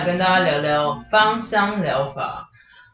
[0.00, 2.48] 来跟大家聊聊芳香疗法。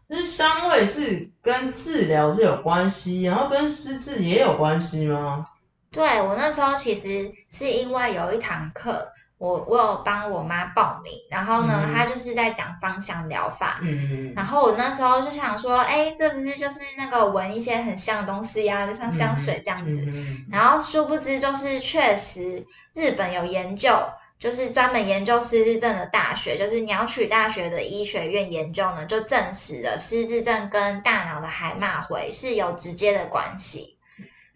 [0.08, 5.46] 就是香味是跟治疗是有关系，然后跟失智也有关系吗？
[5.92, 13.78] 对我那时候其实是因为有一堂课，我我有帮我妈报名，然后呢，嗯她就是在讲芳香疗法。
[13.82, 20.04] 嗯，然后我那时候就想说，哎，这不是就是那个闻一些很香的东西呀、就像香水这样子。
[20.08, 23.90] 嗯然后殊不知，就是确实日本有研究，
[24.38, 33.96] 就是专门研究失智症的大学，就是鸟取大学的医学院研究呢，就证实了失智症跟大脑的海马回是有直接的关系。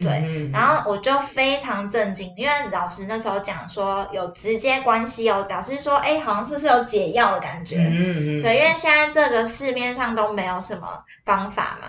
[0.02, 7.76] 对嗯然后我就非常震惊，因为老师那时候讲说有直接关系哦，表示说，哎，好像是不是有解药的感觉？
[7.76, 11.88] 嗯嗯，对，因为现在这个市面上都没有什么方法嘛。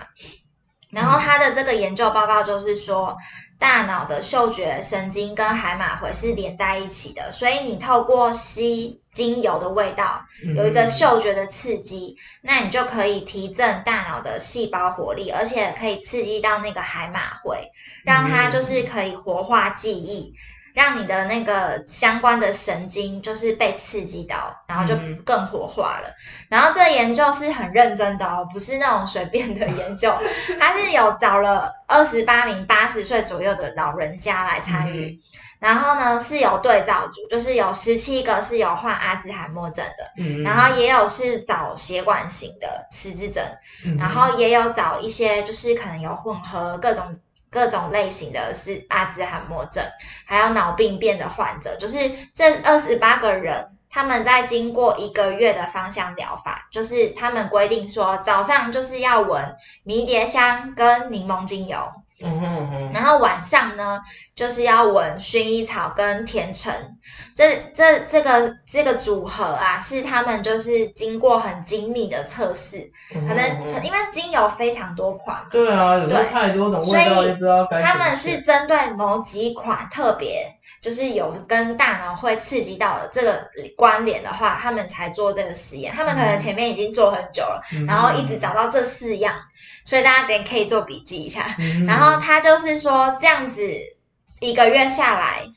[0.90, 3.18] 然后他的这个研究报告就是说，
[3.62, 17.70] 大脑的嗅觉神经跟海马回是连在一起的，所以你透过吸精油的味道，有一个嗅觉的刺激，那你就可以提振大脑的细胞活力，而且可以刺激到那个海马回，
[18.04, 20.34] 让它就是可以活化记忆。
[20.74, 25.22] 让你的那个相关的神经就是被刺激到，然后就嗯。
[25.24, 26.16] 更活化了。
[26.50, 30.14] 然后这个研究是很认真的哦，不是那种随便的研究，
[30.60, 35.20] 它是有找了二十八名八十岁左右的老人家来参与。
[35.60, 43.46] 然后呢，是有对照组，就是有十七个是有患阿兹海默症的，嗯，然后也有是找血管型的失智症，
[43.86, 43.96] 嗯。
[43.98, 47.20] 然后也有找一些就是可能有混合各种
[47.52, 49.84] 各种类型的是阿兹海默症，
[50.26, 51.98] 还有脑病变的患者，就是
[52.34, 53.78] 这二十八个人。
[53.94, 61.92] 他们在经过一个月的芳香疗法，就是他们规定说早上就是要闻迷迭香跟柠檬精油，
[62.24, 64.02] 嗯哼嗯哼，然后晚上呢，
[64.36, 66.74] 就是要闻薰衣草跟甜橙，
[67.36, 80.58] 这这这个这个组合啊，是他们就是经过很精密的测试，嗯可能可因为精油非常多款，对啊，有太多种味道，所以也不知道该他们是针对某几款特别。
[80.82, 85.94] 就是有跟大脑会刺激到的这个关联的话，他们才做这个实验。
[85.96, 87.86] 他们可能前面已经做很久了，嗯。
[87.86, 89.36] 然后一直找到这四样，
[89.92, 91.58] 所以大家等可以做笔记一下。
[91.60, 93.62] 嗯然后他就是说这样子
[94.40, 95.50] 一个月下来，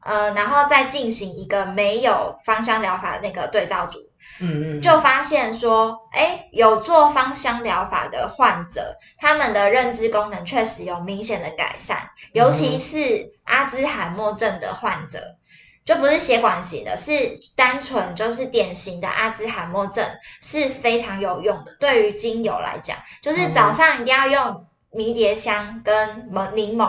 [0.00, 3.98] 呃，然后再进行一个没有芳香疗法的那个对照组，
[4.40, 15.36] 嗯嗯，就发现说，哎，有做芳香疗法的患者，他们的认知功能确实有明显的改善，尤其是阿兹海默症的患者。
[15.84, 20.06] 就不是血管型的，是单纯就是典型的阿兹海默症
[20.40, 21.76] 是非常有用的。
[21.80, 26.86] 对于精油来讲，就是早上一定要用迷迭香跟檬柠檬，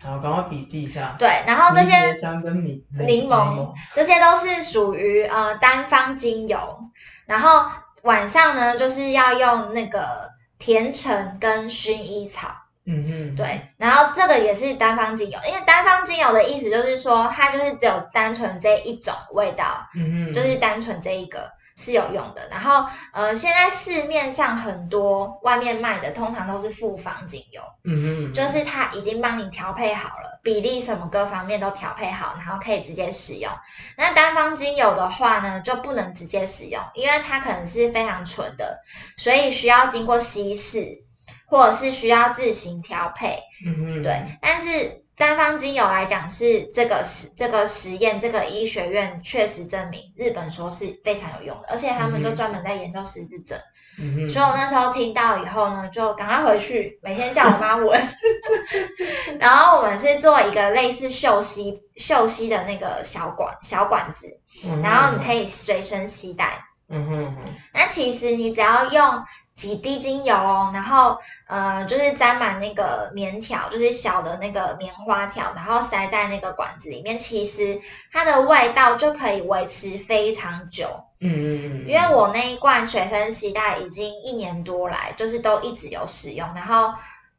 [0.00, 1.16] 好，赶快笔记一下。
[1.18, 6.90] 对，然后这些迷迭香跟柠柠檬，这些都是属于呃单方精油，
[7.24, 7.66] 然后
[8.02, 12.54] 晚上呢就是要用那个甜橙跟薰衣草，
[12.86, 22.48] 嗯嗯，对，然后这个也是单方精油，因为单方精油的意思就是说它就是只有单纯这一种味道，嗯嗯，就是单纯这一个是有用的。
[22.50, 33.50] 然后呃，现在市面上很多外面卖的通常都是复方精油，嗯嗯，就是它已经帮你调配好了，比例什么各方面都调配好，然后可以直接使用。
[33.96, 38.84] 那单方精油的话呢，就不能直接使用，因为它可能是非常纯的，
[39.16, 41.04] 所以需要经过稀释，
[41.46, 43.38] 或者是需要自行调配。
[43.64, 53.58] 嗯哼，对，但是单方精油来讲是这个实这个实验，这个医学院确实证明日本说是非常有用的，而且他们就专门在研究失智症。
[53.98, 57.98] 嗯哼，所以我那时候听到以后呢，就赶快回去，每天叫我妈闻。
[59.40, 64.26] 然后我们是做一个类似嗅吸嗅吸的那个小管小管子，
[64.82, 66.66] 然后你可以随身携带。
[66.90, 69.24] 嗯哼嗯哼，那其实你只要用
[69.56, 71.18] 几滴精油哦，然后
[71.48, 77.80] 呃就是沾满那个棉条，就是小的那个棉花条，然后塞在那个管子里面，其实
[78.12, 81.04] 它的味道就可以维持非常久。
[81.18, 86.46] 嗯嗯嗯，因为我那一罐随身携带已经一年多来，就是都一直有使用。
[86.54, 86.92] 然后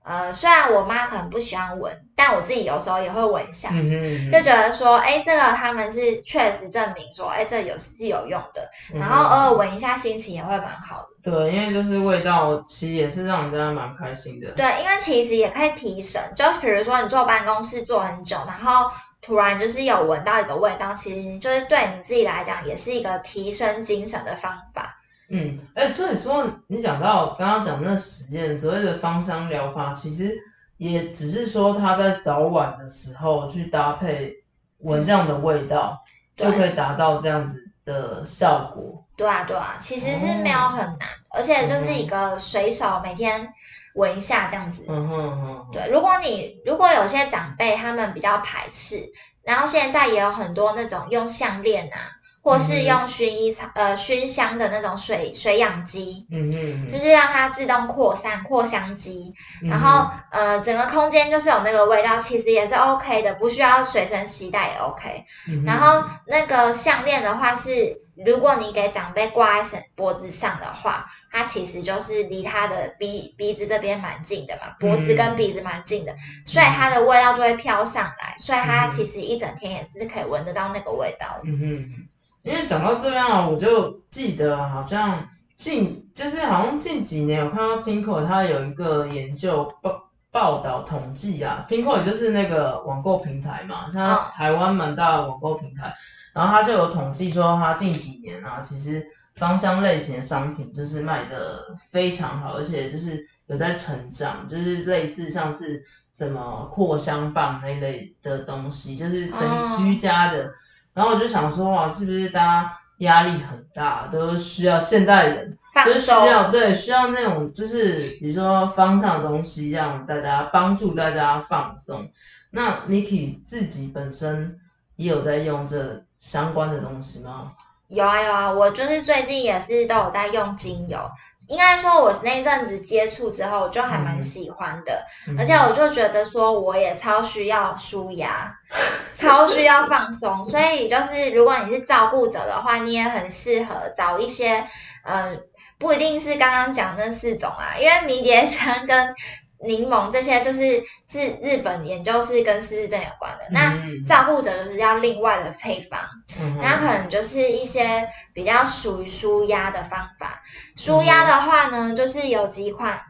[0.07, 3.69] 呃，虽然我妈可能不喜欢闻，但我自己有时候也会闻一下。
[3.74, 11.31] 嗯哼，就觉得说，哎，这个他们是确实证明说，哎，这有是有用的，嗯然后偶尔闻一下，心情也会蛮好的。
[11.31, 14.50] 对，因为就是味道其实也是让人家蛮开心的。
[14.51, 24.97] 对，因为其实也可以提神，就比如说你坐办公室坐很久，然后突然就是有闻到一个味道，其实就是对你自己来讲也是一个提升精神的方法。
[25.30, 30.38] 嗯，哎，所以说你讲到刚刚讲那实验，所谓的芳香疗法，其实
[30.78, 34.36] 也只是说他在早晚的时候去搭配
[34.80, 36.04] 闻这样的味道，
[36.36, 39.04] 对就可以达到这样子的效果。
[39.18, 43.52] 对啊，对啊，其实是没有很难，而且就是一个随手每天
[43.96, 44.86] 闻一下这样子。
[44.88, 52.17] 嗯哼嗯哼，对，如果你如果有些长辈他们比较排斥，然后现在也有很多那种用项链啊，
[52.48, 52.86] 或是嗯。
[52.86, 65.26] 用薰衣草呃熏香的那种水水养机，嗯嗯，就是让它自动扩散扩香机，嗯然后呃整个空间就是有那个味道，其实也是 OK 的，不需要随身携带也 OK。
[65.66, 76.16] 然后那个项链的话是，如果你给长辈挂在身脖子上的话，它其实就是离他的鼻鼻子这边蛮近的嘛，脖子跟鼻子蛮近的，
[76.46, 81.44] 所以它的味道就会飘上来，所以它其实一整天也是可以闻得到那个味道的。
[81.46, 82.08] 嗯哼，
[82.48, 85.28] 因为讲到这边啊，我就记得好像
[85.58, 95.94] 近就是好像近几年我看到 Pinko 它有一个研究报报道统计啊，Pinko 也就是那个网购平台嘛，像嗯台湾蛮大的网购平台，
[96.34, 99.06] 然后它就有统计说它近几年啊，其实
[99.36, 105.84] 芳香类型的商品就是卖的非常好，而且就是有在成长，就是类似像是
[106.14, 110.54] 什么扩香棒那一类的东西，就是等哦于居家的。
[110.98, 122.10] 然后我就想说，哇，是不是大家压力很大，都需要现代人放就是需，要对需要那种就是比如说方向的东西，让大家帮助大家放松。
[122.50, 124.60] 那 Niki 自己本身
[124.96, 127.52] 也有在用这相关的东西吗？
[127.90, 131.12] 有啊有啊，我就是最近也是都有在用精油。
[131.48, 135.06] 应该说，我那阵子接触之后，我就还蛮嗯喜欢的。
[135.28, 138.58] 嗯而且我就觉得说，我也超需要舒压，
[139.16, 140.44] 超需要放松。
[140.46, 144.68] 所以就是，如果你是照顾者的话，你也很适合找一些，
[145.04, 145.38] 呃，
[145.80, 149.16] 不一定是刚刚讲那四种啊，因为迷迭香跟
[149.59, 153.45] 柠檬这些就是是日本研究是跟失智症有关的。
[153.51, 154.06] 那嗯。
[154.06, 156.00] 照顾者就是要另外的配方。
[156.39, 160.44] 嗯那可能就是一些比较属于舒压的方法。
[160.75, 163.01] 舒压的话呢，就是有几款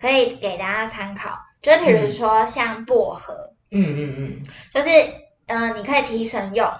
[0.00, 4.42] 可以给大家参考，就是比如说像薄荷，嗯嗯嗯，
[4.72, 4.88] 就是
[5.46, 6.70] 嗯、呃你可以提神用，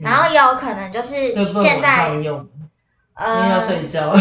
[0.00, 2.10] 然后也有可能就是你现在
[3.18, 4.14] 因为要呃睡觉。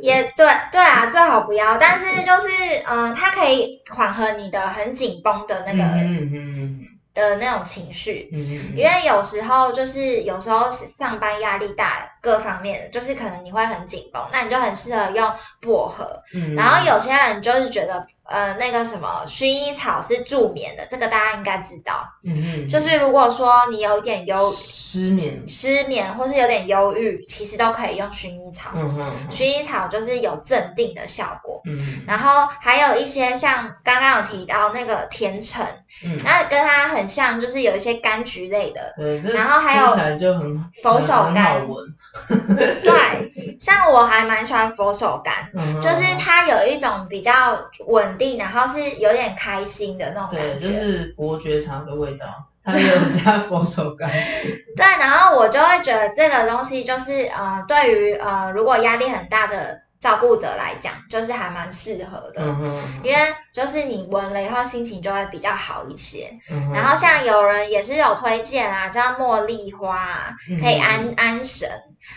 [0.00, 2.48] 也对对啊，最好不要，但是就是
[2.86, 6.80] 嗯、呃它可以缓和你的很紧绷的那个、嗯嗯
[7.12, 8.30] 的那种情绪。
[8.76, 16.22] 因为有时候就是有时候上班压力大，各方面的，就是可能你会很紧绷，那你就很适合用薄荷。
[16.34, 22.08] 嗯，然后有些人就是觉得，呃，那个什么薰衣草是助眠的，这个大家应该知道。
[22.22, 25.48] 嗯嗯，就是如果说你有点忧失眠。
[25.48, 28.70] 失眠或是有点忧郁，其实都可以用薰衣草。
[28.74, 31.62] 嗯哼，薰衣草就是有镇定的效果。
[31.64, 35.64] 嗯然后还有一些像刚刚有提到那个甜橙，
[36.04, 41.84] 嗯，那跟它很像，就是有一些柑橘类的，对，然后还有就很佛手很好柑闻。
[42.82, 50.68] 对，像我还蛮喜欢佛手柑，嗯就是它有一种比较稳定，然后是有点开心的那种对，感觉。
[50.68, 52.26] 就是伯爵茶的味道，
[52.64, 54.08] 它也有加佛手柑。
[54.76, 62.42] 对，然后我就会觉得这个东西就是呃，对于呃如果压力很大的照顾者来讲，就是还蛮适合的。
[62.42, 63.18] 嗯哼，因为
[63.52, 71.68] 就是你闻了以后心情就会比较好一些，嗯哼然后像有人也是有推荐啊，叫茉莉花啊，可以安安神，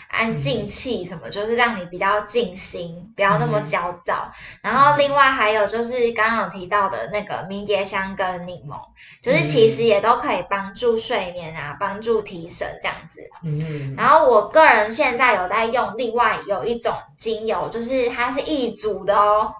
[0.08, 4.32] 安静气什么，就是让你比较静心，不要那么焦躁。
[4.62, 8.78] 然后另外还有就是刚刚有提到的那个迷迭香跟柠檬，
[9.22, 13.30] 就是其实也都可以帮助睡眠啊，帮助提神这样子。
[13.42, 19.54] 嗯然后我个人现在有在用另外有一种精油，就是它是一组的哦，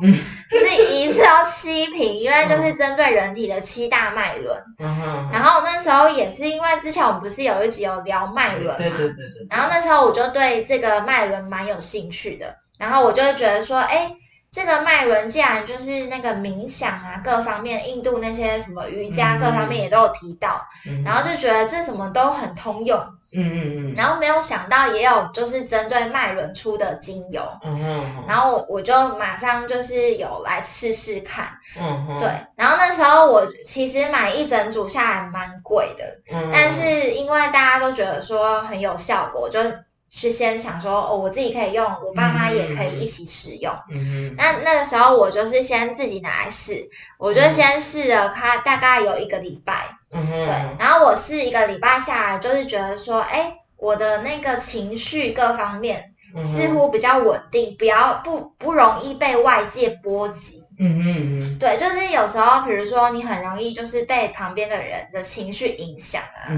[0.51, 4.63] 是一次要七瓶，因为就是针对人体的七大脉轮。
[4.79, 9.47] 嗯然后那时候也是因为之前我们不是有一集有聊脉轮嘛，对对对对。
[9.49, 14.13] 然后那时候我就对这个脉轮蛮有兴趣的，然后我就觉得说，哎，
[14.53, 20.67] 这个脉轮既然就是那个冥想啊，各方面，印度那些什么瑜伽各方面也都有提到，
[21.03, 23.01] 然后就觉得这什么都很通用。
[23.35, 39.63] 嗯嗯嗯，然后没有想到也有就是针对麦伦出的精油，嗯哼，然后我就马上就是有来试试看，嗯哼，对，然后那时候我其实买一整组下来蛮贵的，嗯，但是因为大家都觉得说很有效果，就
[40.11, 43.97] 是先想说哦我自己可以用，我爸妈也可以一起使用，嗯
[44.31, 46.89] 哼，那那个时候我就是先自己拿来试，
[47.19, 49.97] 我就先试了它大概有一个礼拜。
[50.15, 50.47] 对，
[50.79, 60.63] 然后我是一个礼拜下来，就是觉得说，哎，我的那个情绪各方面似乎比较稳定，比较不不容易被外界波及。
[60.79, 61.59] 嗯嗯嗯。
[61.59, 66.51] 对，就是有时候，比如说你很容易就是被旁边的人的情绪影响啊，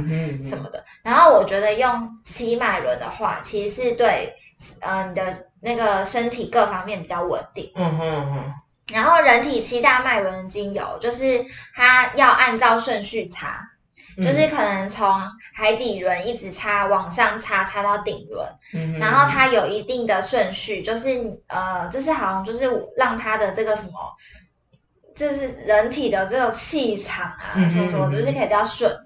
[0.49, 0.85] 什么的。
[1.03, 4.35] 然后我觉得用七脉轮的话，其实是对，
[4.81, 7.73] 呃，你的那个身体各方面比较稳定。
[7.75, 8.55] 嗯哼哼。
[8.93, 13.69] 然后人体七大脉轮精油，就是它要按照顺序擦，
[14.17, 15.21] 就是可能从
[15.53, 18.49] 海底轮一直擦往上擦，擦到顶轮，
[19.01, 23.93] 然后它有一定的顺序，就是呃，就是好像就是让它的这个什么，
[25.15, 28.97] 就是人体的这个气场啊，什么什么，就是可以比较顺。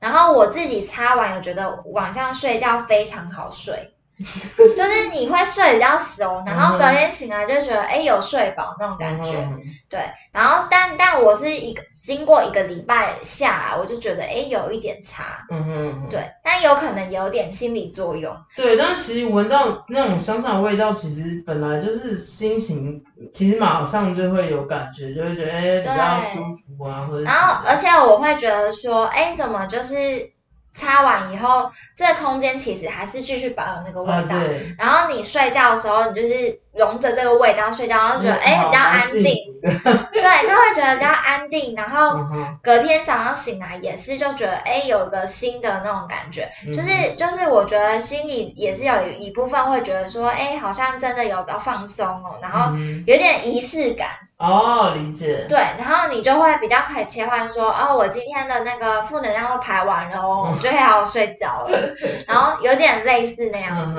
[0.00, 3.94] 然后我自己擦完，有觉得晚上睡觉非常好睡。
[4.76, 9.48] 就是你会睡比较熟，然后隔天醒来就觉得哎有睡饱那种感觉，
[9.88, 10.00] 对。
[10.32, 16.32] 然后但但我是一个经过一个礼拜下来，我就觉得哎有一点差，嗯哼，对。
[16.42, 18.36] 但有可能有点心理作用。
[18.56, 27.22] 对，但其实闻到那种香草味道，其实本来就是心情，其实马上就会有感觉，就会觉得哎比较舒服啊，或者。
[27.22, 30.32] 然后而且我会觉得说哎怎么就是。
[30.78, 34.36] 擦完以后，这个空间其实还是继续保有那个味道。
[34.78, 39.24] 然后你睡觉的时候，你就是融着这个味道睡觉，然后觉得哎比较安定。
[39.60, 41.74] 对，就会觉得比较安定。
[41.74, 42.20] 然后
[42.62, 54.27] 隔天早上醒来也是就觉得哎有个新的那种感觉，就是就是我觉得心里也是有一部分会觉得说哎好像真的有到放松哦，然后有点仪式感。
[54.38, 55.46] 哦，理解。
[55.48, 61.94] 对，然后你就会比较可以切换说，哦，我今天的那个负能量都排完了哦， 我就可以好好睡觉了。
[62.28, 63.98] 然后有点类似那样子。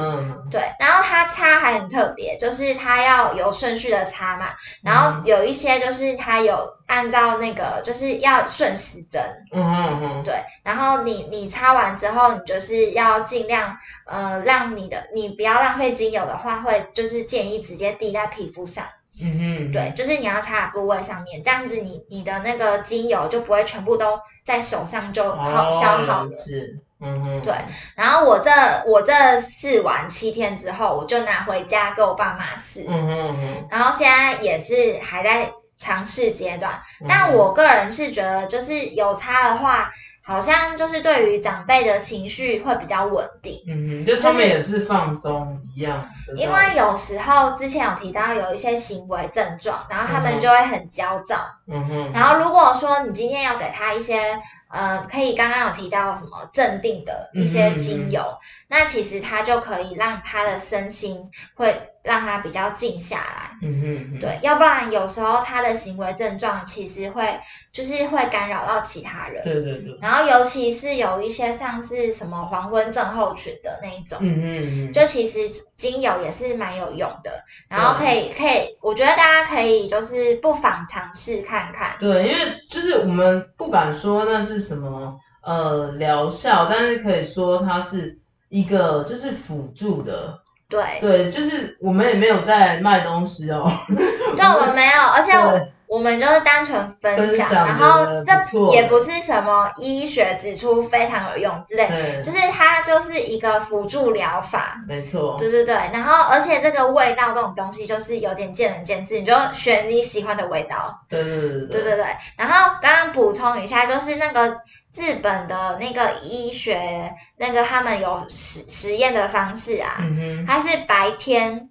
[0.50, 4.46] 对，然后它擦还很特别，就是它要有顺序的擦嘛。
[4.82, 9.22] 然后有一些就是它有按照那个，就是要顺时针。
[9.52, 10.24] 嗯嗯嗯。
[10.24, 18.86] 对，然后你你擦完之后，你就是要尽量呃让你的你不要浪费精油的话，会就是建议直接滴在皮肤上。
[19.22, 26.38] 嗯哼，对，就是你要擦的部位上面，这样子你你的那个精油就不会全部都在手上就好消耗了。
[26.38, 27.54] 是，嗯哼，对。
[27.96, 28.52] 然后我这
[28.86, 32.86] 我这试完七天之后，我就拿回家给我爸妈试。
[32.88, 33.68] 嗯哼哼。
[33.70, 39.92] 然后现在也是还在尝试阶段，但我个人是觉得，就是有擦的话。
[40.30, 46.08] 好像就是对于长辈的情绪会比较稳定，嗯，就他们也是放松一样。
[46.38, 52.12] 因为有时候之前有提到有一些行为症状，然后他们就会很焦躁，嗯哼。
[52.14, 54.40] 然后如果说你今天要给他一些。
[54.72, 58.22] 呃，可以刚刚有提到什么镇定的一些精油，
[58.70, 63.58] 那其实它就可以让他的身心会让他比较静下来。
[63.62, 67.42] 嗯嗯，对，要不然有时候他的行为症状其实会
[67.74, 69.44] 就是会干扰到其他人。
[69.44, 69.98] 对对对。
[70.02, 77.44] 然后尤其是有一些像是什么黄昏症候群的那一种，嗯嗯嗯，就其实精油也是蛮有用的。
[77.68, 81.96] 然后可以可以，我觉得大家可以就是不妨尝试看看。
[82.00, 84.60] 对，因为就是我们不敢说那是。
[84.60, 86.68] 什么呃疗效？
[86.70, 93.72] 但是可以说它是一个就是辅助的，对对，就是我们也没有在卖东西哦。
[93.88, 104.84] 对，我们没有，而且我 们就是单纯分分享，然后这也不是什么医学指出非常有用之类，就是它就是一个辅助疗法。
[104.88, 111.02] 没错，对对对，然后而且这个味道这种东西就是有点见仁见智，你就选你喜欢的味道。
[111.10, 112.06] 对对对对对对，
[112.38, 114.62] 然后刚刚补充一下，就是那个
[114.94, 121.69] 日本的那个医学，那个他们有实实验的方式啊，嗯，它是白天，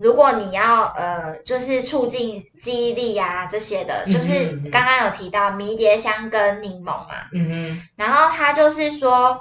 [0.00, 9.40] 如果你要呃，就是促进记忆力啊这些的，就是刚刚有提到迷迭香跟柠檬嘛，嗯嗯，然后它就是说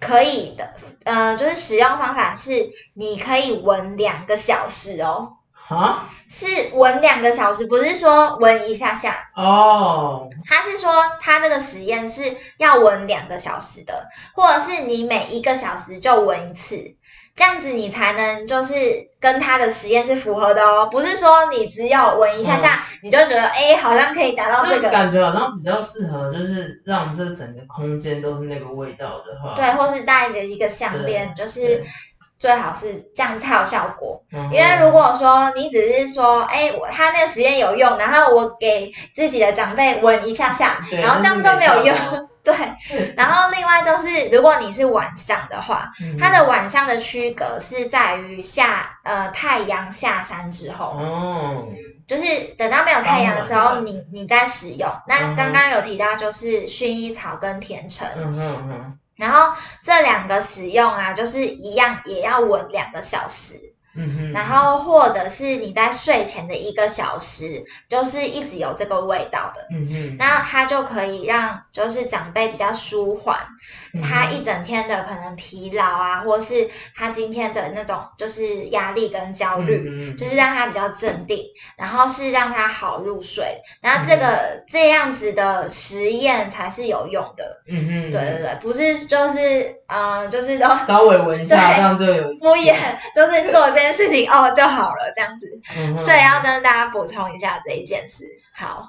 [0.00, 0.74] 可以的，
[1.04, 5.34] 呃，就是使用方法是你可以闻两个小时哦，
[5.68, 9.30] 啊，是闻两个小时，不是说闻一下下。
[9.36, 16.96] 哦，他是说，他这个实验是要闻两个小时的，或者是你每一个小时就闻一次，
[17.36, 18.74] 这样子你才能就是
[19.20, 20.88] 跟他的实验是符合的哦。
[20.90, 31.84] 不是说你只有闻一下下，你就觉得哎、好像可以达到这那个，感觉好像比较适合，就是让这整个空间都是那个味道的话，对，或是戴着一个项链，就是
[32.38, 34.22] 最好是这样才有效果。
[34.32, 41.94] 嗯，因为如果说你只是说，哎、我他那个实验有用，然后我给自己的长辈闻一下下，然后这样就没有用。
[42.46, 46.16] 对，然后另外就是，如果你是晚上的话，嗯。
[46.16, 51.68] 它的晚上的区隔是在于下呃太阳下山之后，哦，
[52.06, 52.24] 就是
[52.56, 54.88] 等到没有太阳的时候，你你再使用。
[55.08, 63.65] 那刚刚有提到就是薰衣草跟甜橙，嗯哼嗯，然后这两个使用啊，就是一样也要闻两个小时。
[64.32, 73.46] 然后或者是你在睡前的一个小时，就是一直有这个味道的，嗯哼，那它就可以让就是长辈比较舒缓
[74.02, 79.76] 他一整天的可能疲劳啊，或是他今天的那种就是压力跟焦虑。
[80.16, 81.44] 就是让他比较镇定，
[81.76, 87.62] 然后是让他好入睡，然后这个、这样子的实验才是有用的。
[87.68, 92.74] 嗯嗯，对对对，不是就是嗯、呃就是都 稍微闻一下，这样就有敷衍，
[93.14, 95.46] 就是做这件事情哦就好了这样子。
[95.76, 98.24] 嗯所以要跟大家补充一下这一件事。
[98.52, 98.88] 好，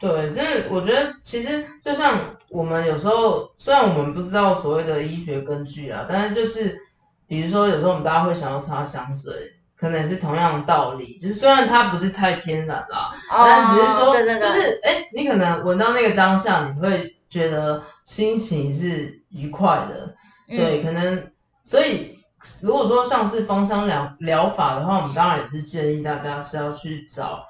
[0.00, 6.78] 对，就是我觉得其实就像我们有时候，虽然我们不知道所谓的医学根据啊，但是就是
[7.26, 9.32] 比如说有时候我们大家会想要擦香水，
[9.76, 20.14] 可能也是同样的道理，就是虽然它不是太天然啦，但只是说，就是哎，你可能闻到那个当下，你会觉得心情是愉快的，
[20.48, 20.56] 嗯。
[20.56, 21.30] 对，可能
[21.62, 22.18] 所以
[22.62, 27.44] 如果说像是芳香疗疗法的话，我们当然也是建议大家是要去找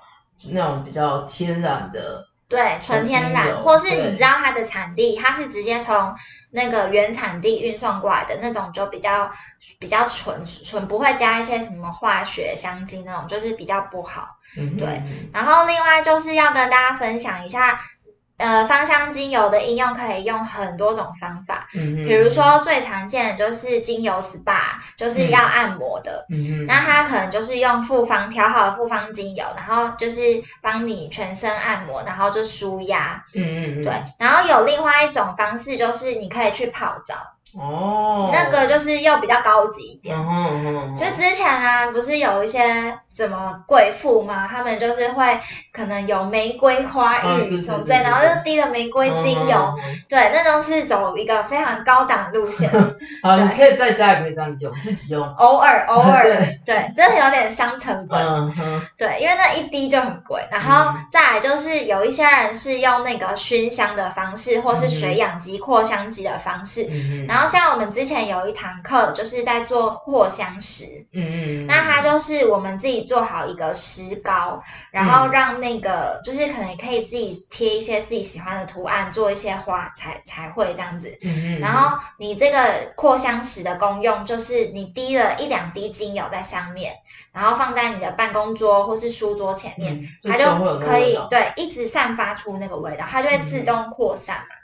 [0.50, 6.14] 那种比较天然的，对纯天然，或是你知道它的产地，它是直接从
[6.50, 9.30] 那个原产地运送过来的那种，就比较
[9.78, 14.36] 比较纯纯，不会加一些什么化学香精那种，就是比较不好。
[14.56, 17.80] 嗯，对然后另外就是要跟大家分享一下。
[18.38, 24.60] 呃，芳香精油的应用可以用很多种方法，嗯，比如说最常见的就是精油 SPA，
[24.96, 33.24] 就是要按摩的，嗯，那它可能就是用复方调好的复方精油，然后就是帮你全身按摩，然后就舒压。
[33.34, 37.16] 嗯嗯嗯，对，然后有另外一种方式，就是你可以去泡澡，
[37.58, 40.16] 哦，那个就是又比较高级一点。
[40.16, 44.46] 嗯嗯，嗯就之前啊，不是有一些什么贵妇吗？
[44.48, 45.40] 他们就是会
[45.72, 53.44] 可能有玫瑰花浴什么之类，然后就滴了玫瑰精油，对，那都是走一个非常高档路线，嗯 好，对。
[53.44, 56.60] 你可以在家也可以这样用，自己用，偶尔 偶尔，对。
[56.64, 58.18] 对，真的有点伤成本。
[58.20, 66.86] 嗯哼，对，因为那一滴就很贵，然后再来就是有一些人是用那个熏香的方式，或是水养机、扩香机的方式。
[66.90, 81.18] 嗯，然后像我们之前有一堂课，就是在做扩香石，嗯嗯，那它就是我们自己做好一个石膏，然后让那个就是可能可以自己贴一些自己喜欢的图案，做一些花彩彩绘这样子。
[81.22, 86.94] 嗯嗯，然后你这个扩香石的功用就是你滴了一两滴精油在上面，
[87.32, 94.56] 然后放在你的办公桌或是书桌前面，嗯，它就可以对一直散发出那个味道，它就会自动扩散嘛。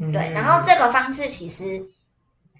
[0.00, 1.86] 嗯对，然后这个方式其实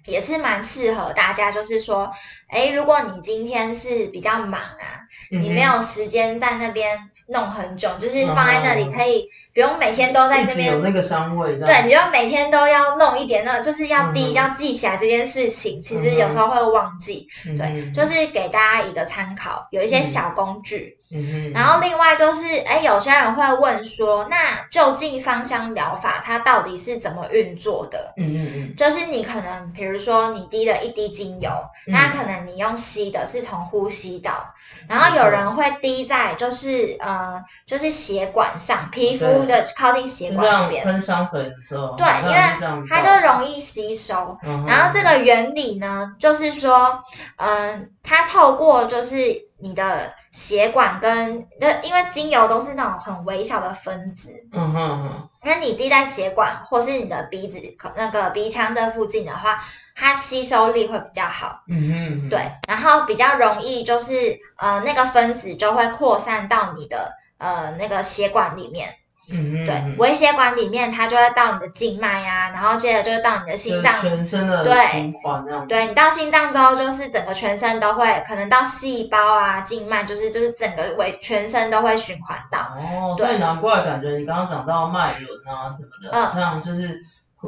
[0.05, 2.11] 也是蛮适合大家，就是说，
[2.47, 14.33] 哎，如果你今天是比较忙啊，嗯你没有时间在那边弄很久，就是放在那里可以不用每天都在那边有那个香味，对，你就每天都要弄一点，那就是要滴，嗯。
[14.33, 15.81] 要记起来这件事情。
[15.81, 24.37] 其实嗯有时候会忘记，嗯对，就是给大家一个参考，有一些小工具，嗯哼，然后另外就是，哎，有些人会问说，那
[24.71, 28.13] 究竟芳香疗法它到底是怎么运作的？
[28.17, 31.49] 嗯嗯嗯，就是你可能，比如说你滴了一滴精油，
[31.85, 31.91] 嗯。
[31.91, 34.53] 那可能你用吸的是从呼吸道，
[34.87, 44.37] 然后有人会滴在就是呃就是血管上，皮肤的靠近血管那边，喷香水的时候，对，因为它就容易吸收。
[44.43, 47.03] 嗯然后这个原理呢，就是说，
[47.37, 59.63] 嗯、它透过就是你的血管跟那，因为精油都是那种很微小的分子，嗯哼嗯哼，因为你滴在血管或是你的鼻子可那个鼻腔这附近的话，
[59.95, 68.95] 它吸收力会比较好，嗯哼，对，然后比较容易就是呃那个分子就会扩散到你的呃那个血管里面，
[69.29, 73.93] 对微血管里面它就会到你的静脉呀、然后接着就会到你的心脏。
[74.01, 82.59] 全身的对循环这样，对你到心脏之后，就是整个全身都会，可能到细胞啊、静脉，就是就是整个为全身都会循环到。
[82.77, 86.99] 哦，所以难怪感觉你刚刚讲到脉轮啊什么的，嗯这样就是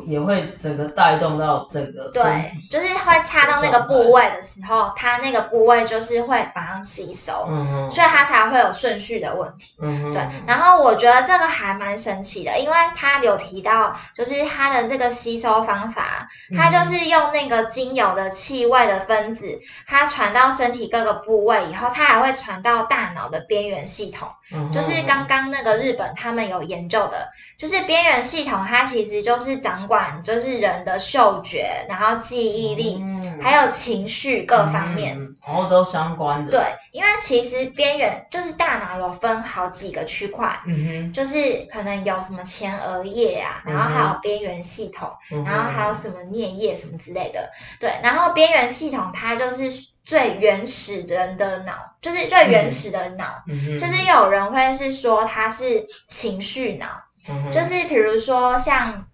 [0.06, 9.76] 也会整个带动到整个身对体，，就是会擦到那个部位的时候，它那个部位就是会马上吸收，嗯嗯，所以它才会有顺序的问题。
[9.82, 24.30] 嗯嗯，对，然后我觉得这个还蛮神奇的，因为它有提到，就是它的这个吸收方法，它嗯就是用那个精油的气味的分子，它传到身体各个部位以后，它还会传到大脑的边缘系统。
[24.72, 33.22] 就是刚刚那个日本他们有研究的，就是边缘系统，它其实就是掌管就是人的嗅觉，然后记忆力，嗯。
[33.42, 35.18] 还有情绪各方面。
[35.18, 47.52] 嗯，然后都相关的，，对，因为其实边缘就是大脑有分好几个区块，嗯就是可能有什么前额叶啊，然后还有边缘系统，哼，然后还有什么颞叶什么之类的。
[47.80, 53.44] 对，然后边缘系统它就是最原始人的脑，就是最原始的脑。
[53.48, 59.08] 嗯，就是有人会是说它是情绪脑，嗯就是比如说像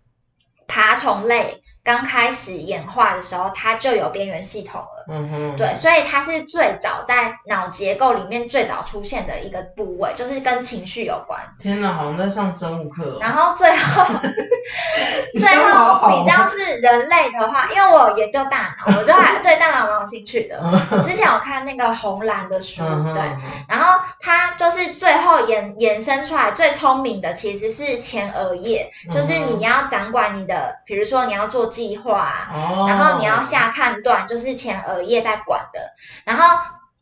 [0.67, 5.05] 爬虫类刚开始演化的时候，它就有边缘系统了。
[5.09, 11.39] 嗯哼，对，所以它是最早在脑结构里面最早出现的一个部位，就是跟情绪有关。
[11.57, 14.03] 天哪，好像在上生物课哦，然后最后，
[15.39, 20.61] 最后比较是人类的话，因为我有研究大脑，我就还对大脑蛮有兴趣的。
[21.07, 23.21] 之前有看那个红蓝的书，嗯，对，
[23.69, 35.79] 然后它就是最后衍衍生出来最聪明的其实是前额叶，就是你要掌管你的，比如说你要做计划啊，哦，然后你要下判断，就是前额叶在管的。
[36.25, 36.43] 然后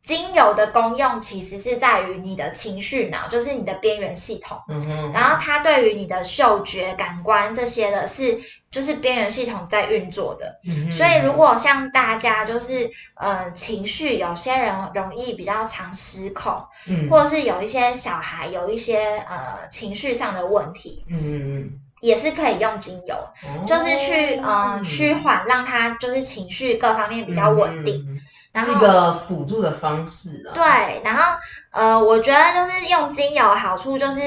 [0.03, 4.61] 精油的功用其实是在于你的情绪脑，就是你的边缘系统。
[4.67, 10.59] 嗯哼，然后它对于你的嗅觉、感官这些的是，就是边缘系统在运作的。
[10.67, 28.05] 嗯所以如果像大家就是呃情绪，有些人容易比较常失控，嗯或者是有一些小孩有一些呃情绪上的问题，嗯嗯也是可以用精油，嗯，就是去呃趋缓，让他就是情绪各方面比较稳定。
[28.07, 28.19] 嗯，
[28.51, 31.23] 然后一个辅助的方式啊，对，然后
[31.71, 34.21] 呃，我觉得就是用精油好处就是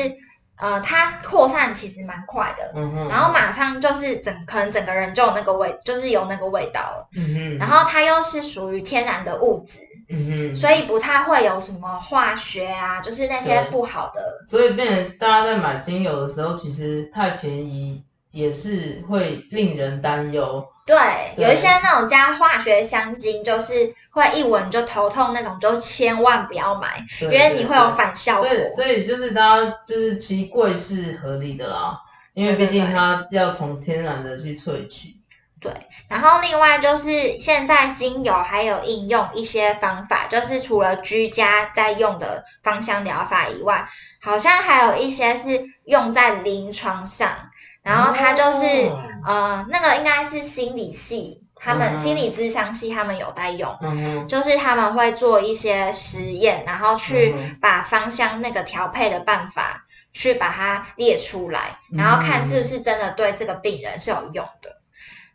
[0.57, 2.73] 呃，它扩散其实蛮快的。
[2.75, 7.09] 嗯，然后马上就是整，可能整个人就有那个味，就是有那个味道了。
[7.15, 9.79] 嗯哼，然后它又是属于天然的物质，
[10.11, 14.41] 嗯哼，所以不太会有什么化学啊，就是那些不好的。
[14.47, 20.67] 所以变成大家在买精油的时候，其实太便宜也是会令人担忧。
[20.87, 20.97] 对，
[21.37, 28.57] 对有一些那种加化学香精，就是会一闻就头痛那种，就千万不要买，因因为你会有反效果所。
[28.57, 32.01] 以所以就是大家就是其实贵是合理的啦，
[32.33, 35.18] 因为对对毕竟它要从天然的去萃取。
[35.61, 35.73] 对，
[36.09, 43.89] 然后另外就是现在精油还有应用一些方法，就是除了居家在用的芳香疗法以外，
[44.21, 47.51] 好像还有一些是用在临床上，
[47.83, 53.77] 然后它就是、哦呃那个应该是心理系，他们、嗯心理咨商系他们有在用。
[53.81, 64.78] 嗯，就是他们会做一些实验，然后去把芳香那个调配的办法去把它列出来，然后看是不是真的对这个病人是有用的。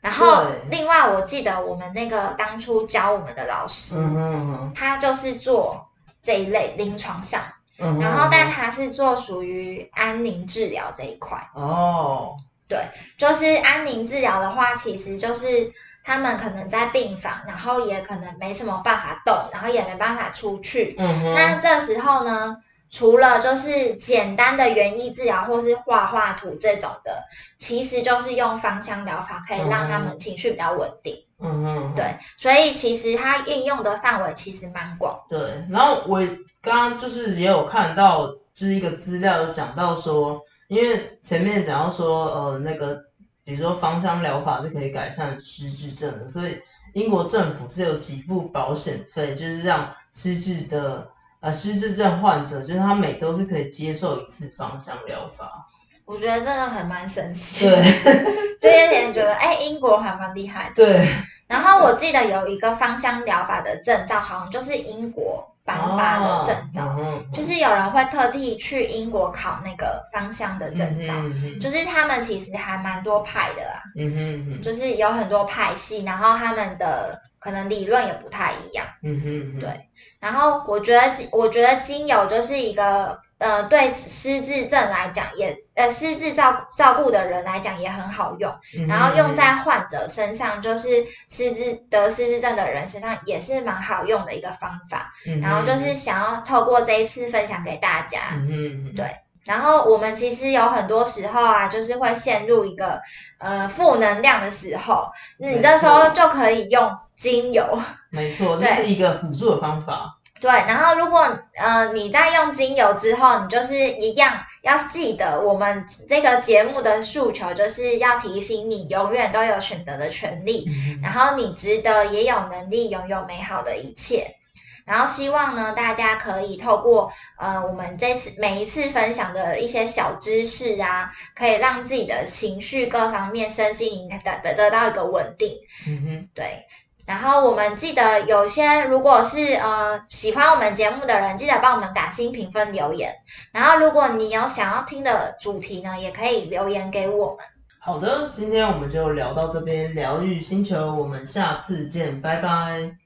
[0.03, 4.73] 然后另外，我记得我们那个当初教我们的老师，嗯哼嗯哼。
[4.75, 5.87] 他就是做
[6.21, 7.41] 这一类临床上，
[7.79, 11.49] 嗯，然后但他是做属于安宁治疗这一块。
[11.53, 12.35] 哦，
[12.67, 15.71] 对就是安宁治疗的话，其实就是
[16.03, 20.95] 他们可能在病房，然后也可能没什么办法动，然后也没办法出去。
[20.99, 22.57] 嗯哼，那这时候呢，
[22.93, 27.23] 除了就是简单的园艺治疗或是画画图这种的，
[27.57, 31.25] 其实就是用芳香疗法可以让他们情绪比较稳定。
[31.39, 35.23] 嗯嗯，对，所以其实它应用的范围其实蛮广。
[35.27, 36.19] 对，然后我
[36.61, 43.05] 刚刚就是也有看到，就是一个资料有讲到说，因为前面讲到说，呃，那个
[43.43, 46.61] 比如说芳香疗法是可以改善失智症的，所以
[46.93, 51.09] 英国政府是有给付保险费，就是让失智的
[51.43, 55.67] 呃失智症患者，就是他每周是可以接受一次芳香疗法。
[56.05, 57.67] 我觉得这个很蛮神奇。
[57.69, 57.75] 对，
[58.61, 60.75] 这些人觉得，哎，英国还蛮厉害的。
[60.75, 61.05] 对。
[61.47, 66.95] 然后我记得有一个芳香疗法的证照，好像就是英国颁发的证照，
[67.33, 71.13] 就是有人会特地去英国考那个芳香的证照，
[71.59, 79.89] 就是他们其实还蛮多派的啦，嗯哼，就是有很多派系，然后他们的可能理论也不太一样，嗯哼，对。
[80.23, 83.19] 然后我觉得，我觉得精油就是一个。
[83.39, 88.55] 呃，对失智症来讲也，呃，失智照照顾的人来讲也很好用，
[88.87, 95.11] 然后用在患者身上，就是失智得失智症的人身上也是蛮好用的一个方法。
[95.41, 99.17] 然后就是想要透过这一次分享给大家，嗯对。
[99.43, 103.01] 然后我们其实有很多时候啊，就是会陷入一个
[103.39, 107.81] 呃负能量的时候，你这时候就可以用精油。
[108.09, 110.19] 没错，这是一个辅助的方法。
[110.39, 120.69] 对，然后如果呃你在用精油之后，你就是一样要记得我们这个节目的诉求，就是要提醒你永远都有选择的权利，
[121.01, 124.35] 然后你值得也有能力拥有美好的一切。
[124.83, 135.55] 然后希望呢，大家可以透过呃我们这次每一次分享的一些小知识啊，可以让自己的情绪各方面身心灵得得得到一个稳定。
[135.87, 136.65] 嗯哼，对。
[137.05, 143.15] 然后我们记得有些，如果是呃喜欢我们节目的人，记得帮我们打新评分留言。
[143.51, 147.37] 然后如果你有想要听的主题呢，也可以留言给我们。
[147.79, 152.97] 好的，今天我们就聊到这边，疗愈星球，我们下次见，拜拜。